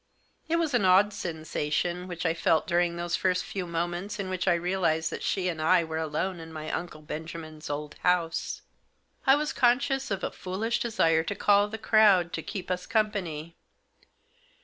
It 0.49 0.55
was 0.55 0.73
an 0.73 0.83
odd 0.83 1.13
sensation 1.13 2.07
which 2.07 2.25
I 2.25 2.33
felt 2.33 2.65
during 2.65 2.95
those 2.95 3.15
first 3.15 3.43
few 3.43 3.67
moments 3.67 4.17
in 4.17 4.31
which 4.31 4.47
I 4.47 4.55
realised 4.55 5.11
that 5.11 5.21
she 5.21 5.47
and 5.47 5.61
I 5.61 5.83
were 5.83 5.99
alone 5.99 6.39
in 6.39 6.51
my 6.51 6.71
Uncle 6.71 7.03
Benjamin's 7.03 7.69
old 7.69 7.93
house. 8.01 8.63
I 9.27 9.35
was 9.35 9.53
conscious 9.53 10.09
of 10.09 10.23
a 10.23 10.31
foolish 10.31 10.79
desire 10.79 11.21
to 11.25 11.35
call 11.35 11.67
the 11.67 11.77
crowd 11.77 12.33
to 12.33 12.41
keep 12.41 12.71
us 12.71 12.87
company. 12.87 13.53